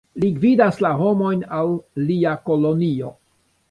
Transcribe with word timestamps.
Li 0.21 0.29
gvidas 0.37 0.79
la 0.85 0.91
homojn 1.03 1.45
al 1.61 1.71
lia 2.09 2.37
kolonio. 2.51 3.17